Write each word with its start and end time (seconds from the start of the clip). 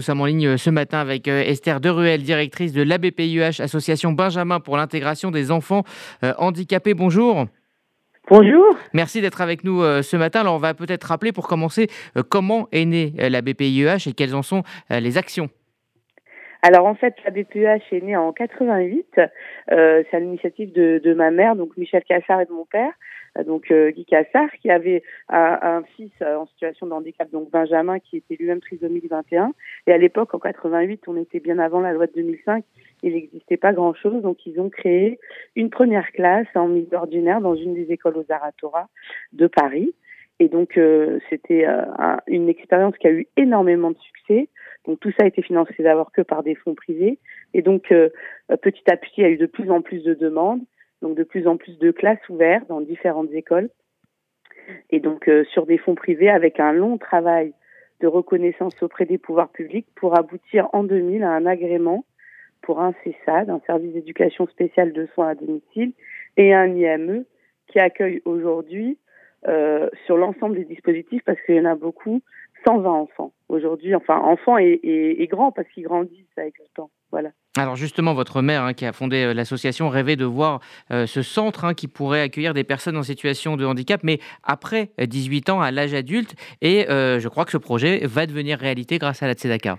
nous 0.00 0.04
sommes 0.04 0.22
en 0.22 0.24
ligne 0.24 0.56
ce 0.56 0.70
matin 0.70 0.98
avec 0.98 1.28
Esther 1.28 1.78
Deruel, 1.78 2.22
directrice 2.22 2.72
de 2.72 2.80
l'ABPIEH, 2.80 3.60
Association 3.60 4.12
Benjamin 4.12 4.58
pour 4.58 4.78
l'intégration 4.78 5.30
des 5.30 5.50
enfants 5.50 5.84
handicapés. 6.38 6.94
Bonjour. 6.94 7.44
Bonjour. 8.30 8.64
Merci 8.94 9.20
d'être 9.20 9.42
avec 9.42 9.62
nous 9.62 9.82
ce 10.00 10.16
matin. 10.16 10.40
Alors, 10.40 10.54
on 10.54 10.58
va 10.58 10.72
peut-être 10.72 11.04
rappeler 11.04 11.32
pour 11.32 11.46
commencer 11.46 11.88
comment 12.30 12.66
est 12.72 12.86
née 12.86 13.12
la 13.18 13.42
BPIEH 13.42 14.08
et 14.08 14.12
quelles 14.14 14.34
en 14.34 14.42
sont 14.42 14.62
les 14.88 15.18
actions. 15.18 15.50
Alors 16.62 16.86
en 16.86 16.94
fait, 16.94 17.14
la 17.24 17.30
BPEH 17.30 17.82
est 17.92 18.02
née 18.02 18.16
en 18.16 18.32
88. 18.32 19.18
Euh, 19.70 20.02
c'est 20.10 20.16
à 20.16 20.20
l'initiative 20.20 20.72
de, 20.72 21.00
de, 21.02 21.14
ma 21.14 21.30
mère, 21.30 21.56
donc 21.56 21.76
Michel 21.76 22.04
Cassard 22.04 22.42
et 22.42 22.46
de 22.46 22.52
mon 22.52 22.66
père, 22.66 22.92
euh, 23.38 23.44
donc 23.44 23.70
euh, 23.70 23.90
Guy 23.90 24.04
Cassard, 24.04 24.50
qui 24.60 24.70
avait 24.70 25.02
un, 25.28 25.58
un 25.62 25.82
fils 25.96 26.12
euh, 26.20 26.36
en 26.36 26.46
situation 26.46 26.86
de 26.86 26.92
handicap, 26.92 27.30
donc 27.30 27.50
Benjamin, 27.50 27.98
qui 27.98 28.18
était 28.18 28.36
lui-même 28.38 28.60
trisomie 28.60 29.00
21. 29.08 29.52
Et 29.86 29.92
à 29.92 29.98
l'époque, 29.98 30.34
en 30.34 30.38
88, 30.38 31.02
on 31.06 31.16
était 31.16 31.40
bien 31.40 31.58
avant 31.58 31.80
la 31.80 31.92
loi 31.92 32.06
de 32.06 32.12
2005. 32.12 32.64
Il 33.02 33.14
n'existait 33.14 33.56
pas 33.56 33.72
grand-chose, 33.72 34.22
donc 34.22 34.44
ils 34.44 34.60
ont 34.60 34.68
créé 34.68 35.18
une 35.56 35.70
première 35.70 36.12
classe 36.12 36.48
en 36.54 36.68
milieu 36.68 36.96
ordinaire 36.96 37.40
dans 37.40 37.54
une 37.54 37.72
des 37.72 37.90
écoles 37.90 38.18
aux 38.18 38.26
Aratora 38.30 38.88
de 39.32 39.46
Paris. 39.46 39.94
Et 40.40 40.48
donc, 40.48 40.78
euh, 40.78 41.18
c'était 41.28 41.66
euh, 41.66 41.84
une 42.26 42.48
expérience 42.48 42.96
qui 42.96 43.06
a 43.06 43.10
eu 43.10 43.26
énormément 43.36 43.90
de 43.90 43.98
succès. 43.98 44.48
Donc, 44.86 45.00
tout 45.00 45.10
ça 45.12 45.24
a 45.24 45.26
été 45.26 45.42
financé 45.42 45.74
d'abord 45.82 46.12
que 46.12 46.22
par 46.22 46.42
des 46.42 46.54
fonds 46.54 46.74
privés. 46.74 47.18
Et 47.54 47.62
donc, 47.62 47.92
euh, 47.92 48.08
petit 48.62 48.90
à 48.90 48.96
petit, 48.96 49.12
il 49.18 49.22
y 49.22 49.26
a 49.26 49.30
eu 49.30 49.36
de 49.36 49.46
plus 49.46 49.70
en 49.70 49.82
plus 49.82 50.02
de 50.02 50.14
demandes, 50.14 50.62
donc 51.02 51.16
de 51.16 51.24
plus 51.24 51.46
en 51.46 51.56
plus 51.56 51.78
de 51.78 51.90
classes 51.90 52.28
ouvertes 52.28 52.68
dans 52.68 52.80
différentes 52.80 53.32
écoles. 53.32 53.70
Et 54.90 55.00
donc, 55.00 55.28
sur 55.52 55.66
des 55.66 55.78
fonds 55.78 55.96
privés, 55.96 56.30
avec 56.30 56.60
un 56.60 56.72
long 56.72 56.96
travail 56.96 57.52
de 58.00 58.06
reconnaissance 58.06 58.82
auprès 58.82 59.04
des 59.04 59.18
pouvoirs 59.18 59.50
publics 59.50 59.86
pour 59.94 60.18
aboutir 60.18 60.68
en 60.72 60.84
2000 60.84 61.22
à 61.22 61.30
un 61.30 61.46
agrément 61.46 62.04
pour 62.62 62.80
un 62.80 62.94
CESAD, 63.04 63.50
un 63.50 63.60
service 63.66 63.92
d'éducation 63.92 64.46
spéciale 64.46 64.92
de 64.92 65.06
soins 65.14 65.28
à 65.28 65.34
domicile, 65.34 65.92
et 66.36 66.54
un 66.54 66.66
IME 66.74 67.24
qui 67.68 67.78
accueille 67.78 68.22
aujourd'hui 68.24 68.98
euh, 69.48 69.88
sur 70.04 70.16
l'ensemble 70.16 70.56
des 70.56 70.64
dispositifs 70.64 71.22
parce 71.24 71.40
qu'il 71.42 71.54
y 71.54 71.60
en 71.60 71.64
a 71.64 71.74
beaucoup, 71.74 72.20
120 72.64 72.90
enfants 72.90 73.32
aujourd'hui, 73.48 73.94
enfin 73.94 74.18
enfants 74.18 74.58
et, 74.58 74.80
et, 74.82 75.22
et 75.22 75.26
grands 75.26 75.52
parce 75.52 75.68
qu'ils 75.68 75.84
grandissent 75.84 76.26
avec 76.36 76.58
le 76.58 76.64
temps. 76.74 76.90
Voilà. 77.10 77.30
Alors 77.58 77.74
justement, 77.74 78.14
votre 78.14 78.42
mère 78.42 78.62
hein, 78.62 78.72
qui 78.72 78.86
a 78.86 78.92
fondé 78.92 79.24
euh, 79.24 79.34
l'association 79.34 79.88
rêvait 79.88 80.16
de 80.16 80.24
voir 80.24 80.60
euh, 80.92 81.06
ce 81.06 81.22
centre 81.22 81.64
hein, 81.64 81.74
qui 81.74 81.88
pourrait 81.88 82.22
accueillir 82.22 82.54
des 82.54 82.64
personnes 82.64 82.96
en 82.96 83.02
situation 83.02 83.56
de 83.56 83.64
handicap, 83.64 84.02
mais 84.04 84.18
après 84.44 84.90
18 84.98 85.50
ans, 85.50 85.60
à 85.60 85.70
l'âge 85.70 85.94
adulte. 85.94 86.34
Et 86.62 86.88
euh, 86.88 87.18
je 87.18 87.28
crois 87.28 87.44
que 87.44 87.50
ce 87.50 87.58
projet 87.58 88.00
va 88.04 88.26
devenir 88.26 88.58
réalité 88.58 88.98
grâce 88.98 89.22
à 89.22 89.26
la 89.26 89.34
Tzedaka. 89.34 89.78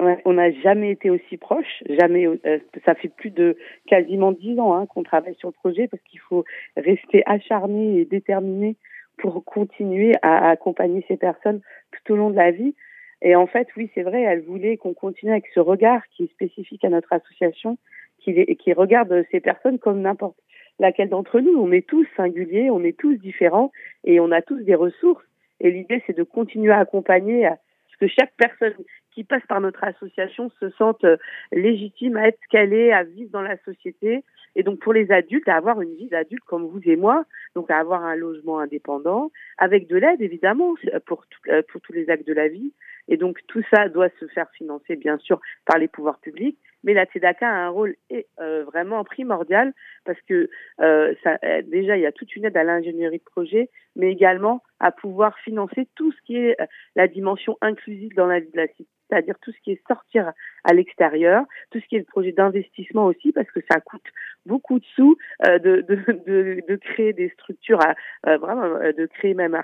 Ouais, 0.00 0.18
on 0.24 0.34
n'a 0.34 0.52
jamais 0.52 0.92
été 0.92 1.10
aussi 1.10 1.36
proche, 1.36 1.82
jamais. 1.88 2.26
Euh, 2.26 2.58
ça 2.84 2.94
fait 2.94 3.08
plus 3.08 3.30
de 3.30 3.56
quasiment 3.86 4.30
dix 4.30 4.58
ans 4.60 4.74
hein, 4.74 4.86
qu'on 4.86 5.02
travaille 5.02 5.34
sur 5.36 5.48
le 5.48 5.54
projet 5.54 5.88
parce 5.88 6.02
qu'il 6.04 6.20
faut 6.20 6.44
rester 6.76 7.24
acharné 7.26 7.98
et 7.98 8.04
déterminé 8.04 8.76
pour 9.18 9.44
continuer 9.44 10.14
à, 10.22 10.48
accompagner 10.50 11.04
ces 11.08 11.16
personnes 11.16 11.60
tout 11.92 12.12
au 12.12 12.16
long 12.16 12.30
de 12.30 12.36
la 12.36 12.50
vie. 12.50 12.74
Et 13.20 13.34
en 13.34 13.46
fait, 13.46 13.68
oui, 13.76 13.90
c'est 13.94 14.02
vrai, 14.02 14.22
elle 14.22 14.42
voulait 14.42 14.76
qu'on 14.76 14.94
continue 14.94 15.32
avec 15.32 15.46
ce 15.52 15.60
regard 15.60 16.02
qui 16.08 16.24
est 16.24 16.32
spécifique 16.32 16.84
à 16.84 16.88
notre 16.88 17.12
association, 17.12 17.78
qui, 18.20 18.56
qui 18.56 18.72
regarde 18.72 19.24
ces 19.30 19.40
personnes 19.40 19.78
comme 19.78 20.00
n'importe 20.00 20.36
laquelle 20.78 21.08
d'entre 21.08 21.40
nous. 21.40 21.56
On 21.56 21.72
est 21.72 21.86
tous 21.86 22.06
singuliers, 22.16 22.70
on 22.70 22.84
est 22.84 22.96
tous 22.96 23.16
différents 23.16 23.72
et 24.04 24.20
on 24.20 24.30
a 24.30 24.42
tous 24.42 24.60
des 24.60 24.74
ressources. 24.74 25.24
Et 25.60 25.70
l'idée, 25.70 26.02
c'est 26.06 26.16
de 26.16 26.22
continuer 26.22 26.72
à 26.72 26.78
accompagner 26.78 27.46
à 27.46 27.58
ce 27.92 27.96
que 27.96 28.06
chaque 28.06 28.32
personne 28.36 28.74
qui 29.18 29.24
passe 29.24 29.42
par 29.48 29.60
notre 29.60 29.82
association 29.82 30.48
se 30.60 30.70
sente 30.70 31.02
euh, 31.02 31.16
légitime 31.50 32.16
à 32.16 32.28
être 32.28 32.38
est, 32.52 32.92
à 32.92 33.02
vivre 33.02 33.32
dans 33.32 33.42
la 33.42 33.56
société. 33.64 34.22
Et 34.54 34.62
donc 34.62 34.78
pour 34.78 34.92
les 34.92 35.10
adultes, 35.10 35.48
à 35.48 35.56
avoir 35.56 35.80
une 35.80 35.96
vie 35.96 36.06
d'adulte 36.06 36.44
comme 36.44 36.68
vous 36.68 36.80
et 36.84 36.94
moi, 36.94 37.24
donc 37.56 37.68
à 37.68 37.78
avoir 37.78 38.04
un 38.04 38.14
logement 38.14 38.60
indépendant, 38.60 39.32
avec 39.56 39.88
de 39.88 39.96
l'aide 39.96 40.22
évidemment 40.22 40.74
pour, 41.04 41.24
euh, 41.48 41.62
pour 41.68 41.80
tous 41.80 41.92
les 41.92 42.08
actes 42.10 42.28
de 42.28 42.32
la 42.32 42.46
vie. 42.46 42.72
Et 43.08 43.16
donc 43.16 43.40
tout 43.48 43.62
ça 43.74 43.88
doit 43.88 44.10
se 44.20 44.26
faire 44.28 44.48
financer 44.52 44.94
bien 44.94 45.18
sûr 45.18 45.40
par 45.66 45.78
les 45.78 45.88
pouvoirs 45.88 46.20
publics, 46.20 46.58
mais 46.84 46.94
la 46.94 47.06
TEDACA 47.06 47.48
a 47.48 47.66
un 47.66 47.68
rôle 47.68 47.96
euh, 48.40 48.64
vraiment 48.64 49.04
primordial 49.04 49.72
parce 50.04 50.20
que 50.22 50.48
euh, 50.80 51.14
ça, 51.22 51.38
euh, 51.44 51.62
déjà 51.62 51.96
il 51.96 52.02
y 52.02 52.06
a 52.06 52.12
toute 52.12 52.34
une 52.36 52.44
aide 52.44 52.56
à 52.56 52.64
l'ingénierie 52.64 53.18
de 53.18 53.24
projet, 53.24 53.70
mais 53.96 54.10
également 54.10 54.62
à 54.80 54.92
pouvoir 54.92 55.38
financer 55.40 55.88
tout 55.94 56.12
ce 56.12 56.20
qui 56.26 56.36
est 56.36 56.56
la 56.94 57.08
dimension 57.08 57.56
inclusive 57.60 58.14
dans 58.14 58.26
la 58.26 58.40
vie 58.40 58.50
de 58.50 58.56
la 58.56 58.68
cité 58.68 58.88
c'est-à-dire 59.08 59.36
tout 59.40 59.52
ce 59.52 59.60
qui 59.62 59.72
est 59.72 59.86
sortir 59.86 60.32
à 60.64 60.74
l'extérieur, 60.74 61.44
tout 61.70 61.80
ce 61.80 61.86
qui 61.86 61.96
est 61.96 62.00
le 62.00 62.04
projet 62.04 62.32
d'investissement 62.32 63.06
aussi, 63.06 63.32
parce 63.32 63.50
que 63.50 63.60
ça 63.70 63.80
coûte 63.80 64.04
beaucoup 64.46 64.78
de 64.78 64.84
sous 64.94 65.16
euh, 65.46 65.58
de, 65.58 65.84
de, 65.88 65.96
de, 66.26 66.62
de, 66.68 66.76
créer 66.76 67.12
des 67.12 67.30
structures, 67.30 67.80
à, 67.80 67.94
euh, 68.26 68.38
vraiment 68.38 68.64
euh, 68.64 68.92
de 68.92 69.06
créer 69.06 69.34
même 69.34 69.56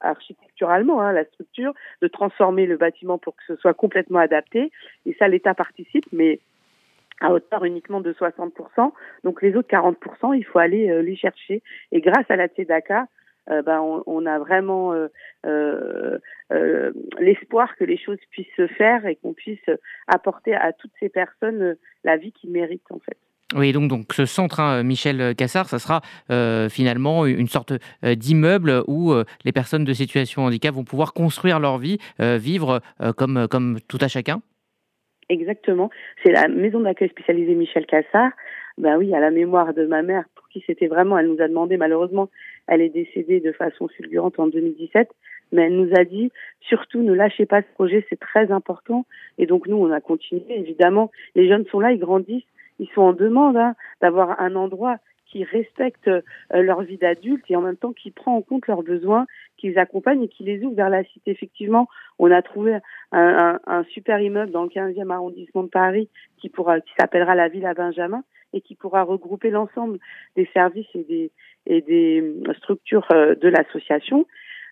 architecturalement 0.00 1.00
hein, 1.00 1.12
la 1.12 1.24
structure, 1.24 1.72
de 2.02 2.08
transformer 2.08 2.66
le 2.66 2.76
bâtiment 2.76 3.18
pour 3.18 3.36
que 3.36 3.42
ce 3.46 3.56
soit 3.56 3.74
complètement 3.74 4.18
adapté. 4.18 4.70
Et 5.06 5.14
ça, 5.18 5.28
l'État 5.28 5.54
participe, 5.54 6.06
mais 6.12 6.40
à 7.20 7.32
hauteur 7.32 7.64
uniquement 7.64 8.00
de 8.00 8.12
60%. 8.12 8.92
Donc 9.24 9.42
les 9.42 9.56
autres 9.56 9.68
40%, 9.68 10.36
il 10.36 10.44
faut 10.44 10.58
aller 10.58 11.02
les 11.02 11.16
chercher. 11.16 11.62
Et 11.92 12.00
grâce 12.00 12.30
à 12.30 12.36
la 12.36 12.48
TEDACA, 12.48 13.06
euh, 13.50 13.62
ben, 13.62 13.80
on, 13.80 14.02
on, 14.06 14.26
a 14.26 14.38
vraiment 14.38 14.92
euh, 14.92 15.08
euh, 15.46 16.18
euh, 16.52 16.92
l'espoir 17.18 17.76
que 17.76 17.84
les 17.84 17.96
choses 17.96 18.18
puissent 18.30 18.46
se 18.56 18.66
faire 18.66 19.06
et 19.06 19.16
qu'on 19.16 19.32
puisse 19.32 19.70
apporter 20.06 20.54
à 20.54 20.72
toutes 20.72 20.92
ces 21.00 21.08
personnes 21.08 21.76
la 22.04 22.16
vie 22.16 22.32
qu'ils 22.32 22.50
méritent 22.50 22.90
en 22.90 22.98
fait. 22.98 23.16
Oui, 23.56 23.72
donc, 23.72 23.88
donc 23.88 24.12
ce 24.12 24.26
centre, 24.26 24.60
hein, 24.60 24.82
Michel 24.82 25.34
Cassard, 25.34 25.70
ça 25.70 25.78
sera 25.78 26.02
euh, 26.30 26.68
finalement 26.68 27.24
une 27.24 27.48
sorte 27.48 27.72
euh, 28.04 28.14
d'immeuble 28.14 28.82
où 28.86 29.12
euh, 29.12 29.24
les 29.44 29.52
personnes 29.52 29.84
de 29.84 29.94
situation 29.94 30.42
handicap 30.42 30.74
vont 30.74 30.84
pouvoir 30.84 31.14
construire 31.14 31.58
leur 31.58 31.78
vie, 31.78 31.98
vivre 32.18 32.80
comme, 33.16 33.48
comme 33.48 33.78
tout 33.88 33.98
à 34.00 34.08
chacun 34.08 34.42
Exactement. 35.28 35.90
C'est 36.22 36.32
la 36.32 36.48
maison 36.48 36.80
d'accueil 36.80 37.10
spécialisée 37.10 37.54
Michel 37.54 37.86
Cassard. 37.86 38.32
Ben 38.78 38.96
oui, 38.96 39.14
à 39.14 39.20
la 39.20 39.30
mémoire 39.30 39.74
de 39.74 39.84
ma 39.84 40.02
mère, 40.02 40.24
pour 40.34 40.48
qui 40.48 40.62
c'était 40.66 40.86
vraiment, 40.86 41.18
elle 41.18 41.26
nous 41.26 41.42
a 41.42 41.48
demandé, 41.48 41.76
malheureusement, 41.76 42.28
elle 42.68 42.80
est 42.80 42.88
décédée 42.88 43.40
de 43.40 43.52
façon 43.52 43.88
fulgurante 43.88 44.38
en 44.38 44.46
2017, 44.46 45.08
mais 45.52 45.62
elle 45.62 45.76
nous 45.76 45.90
a 45.96 46.04
dit, 46.04 46.30
surtout 46.60 47.02
ne 47.02 47.12
lâchez 47.12 47.44
pas 47.44 47.62
ce 47.62 47.66
projet, 47.74 48.06
c'est 48.08 48.20
très 48.20 48.52
important. 48.52 49.04
Et 49.36 49.46
donc 49.46 49.66
nous, 49.66 49.76
on 49.76 49.90
a 49.90 50.00
continué, 50.00 50.44
évidemment. 50.48 51.10
Les 51.34 51.48
jeunes 51.48 51.66
sont 51.66 51.80
là, 51.80 51.92
ils 51.92 51.98
grandissent, 51.98 52.44
ils 52.78 52.88
sont 52.94 53.02
en 53.02 53.12
demande 53.12 53.56
hein, 53.56 53.74
d'avoir 54.00 54.40
un 54.40 54.54
endroit 54.54 54.98
qui 55.30 55.44
respecte 55.44 56.08
euh, 56.08 56.22
leur 56.52 56.82
vie 56.82 56.96
d'adulte 56.96 57.44
et 57.48 57.56
en 57.56 57.60
même 57.60 57.76
temps 57.76 57.92
qui 57.92 58.10
prend 58.10 58.36
en 58.36 58.42
compte 58.42 58.66
leurs 58.66 58.82
besoins, 58.82 59.26
qui 59.56 59.68
les 59.68 59.78
accompagne 59.78 60.22
et 60.22 60.28
qui 60.28 60.44
les 60.44 60.64
ouvre 60.64 60.76
vers 60.76 60.90
la 60.90 61.04
cité. 61.04 61.30
Effectivement, 61.30 61.88
on 62.18 62.30
a 62.30 62.42
trouvé 62.42 62.74
un, 62.74 62.80
un, 63.12 63.60
un 63.66 63.84
super 63.84 64.20
immeuble 64.20 64.50
dans 64.50 64.62
le 64.62 64.68
15e 64.68 65.10
arrondissement 65.10 65.62
de 65.62 65.68
Paris 65.68 66.08
qui 66.38 66.48
pourra, 66.48 66.80
qui 66.80 66.92
s'appellera 66.98 67.34
la 67.34 67.48
Villa 67.48 67.74
Benjamin 67.74 68.24
et 68.52 68.60
qui 68.60 68.74
pourra 68.74 69.02
regrouper 69.02 69.50
l'ensemble 69.50 69.98
des 70.36 70.48
services 70.54 70.88
et 70.94 71.04
des, 71.04 71.30
et 71.66 71.82
des 71.82 72.34
structures 72.56 73.06
euh, 73.12 73.34
de 73.34 73.48
l'association 73.48 74.26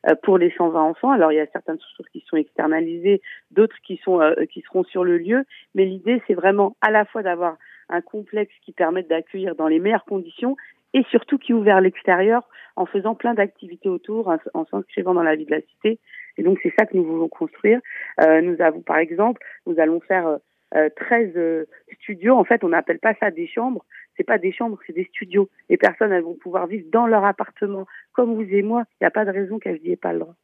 euh, 0.09 0.15
pour 0.23 0.39
les 0.39 0.51
120 0.57 0.81
enfants. 0.81 1.11
Alors 1.11 1.33
il 1.33 1.37
y 1.37 1.41
a 1.41 1.47
certaines 1.53 1.79
structures 1.79 2.11
qui 2.11 2.25
sont 2.27 2.37
externalisées, 2.37 3.21
d'autres 3.51 3.77
qui 3.87 3.99
sont 4.03 4.21
qui 4.51 4.63
seront 4.63 4.85
sur 4.85 5.05
le 5.05 5.19
lieu, 5.19 5.45
mais 5.75 5.85
l'idée 5.85 6.23
c'est 6.27 6.35
vraiment 6.35 6.77
à 6.81 6.91
la 6.91 7.05
fois 7.05 7.23
d'avoir 7.23 7.59
un 7.89 8.01
complexe 8.01 8.53
qui 8.65 8.73
permette 8.73 9.09
d'accueillir 9.09 9.55
dans 9.55 9.69
les 9.69 9.79
meilleures 9.79 10.05
conditions 10.05 10.57
et 10.95 11.03
surtout 11.11 11.39
qui 11.39 11.53
ouvre 11.53 11.65
vers 11.65 11.81
l'extérieur 11.81 12.49
en 12.77 12.87
faisant 12.87 13.15
plein 13.15 13.35
d'activités 13.35 13.89
autour, 13.89 14.33
en 14.55 14.65
s'inscrivant 14.67 15.15
dans 15.15 15.23
la 15.23 15.37
vie 15.37 15.45
de 15.45 15.51
la 15.51 15.61
cité. 15.61 15.99
Et 16.37 16.43
donc 16.43 16.59
c'est 16.63 16.73
ça 16.79 16.87
que 16.87 16.97
nous 16.97 17.05
voulons 17.05 17.29
construire. 17.29 17.81
Euh, 18.21 18.41
nous 18.41 18.61
avons 18.61 18.81
par 18.81 18.99
exemple, 18.99 19.41
nous 19.67 19.79
allons 19.79 20.01
faire 20.01 20.39
euh, 20.75 20.89
13 20.97 21.33
euh, 21.37 21.65
studios. 22.03 22.35
En 22.35 22.45
fait, 22.45 22.65
on 22.65 22.69
n'appelle 22.69 22.99
pas 22.99 23.15
ça 23.21 23.31
des 23.31 23.47
chambres. 23.47 23.85
C'est 24.17 24.25
pas 24.25 24.39
des 24.39 24.53
chambres, 24.53 24.79
c'est 24.87 24.95
des 24.95 25.05
studios. 25.05 25.49
Les 25.69 25.77
personnes, 25.77 26.13
elles 26.13 26.23
vont 26.23 26.35
pouvoir 26.35 26.67
vivre 26.67 26.87
dans 26.91 27.07
leur 27.07 27.25
appartement, 27.25 27.87
comme 28.13 28.35
vous 28.35 28.43
et 28.43 28.63
moi. 28.63 28.85
Il 28.93 29.05
n'y 29.05 29.07
a 29.07 29.11
pas 29.11 29.25
de 29.25 29.31
raison 29.31 29.59
qu'elles 29.59 29.81
n'y 29.83 29.93
aient 29.93 29.97
pas 29.97 30.13
le 30.13 30.21
droit. 30.21 30.35